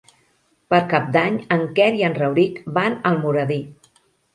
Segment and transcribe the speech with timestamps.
[0.73, 3.65] Per Cap d'Any en Quer i en Rauric van a Almoradí.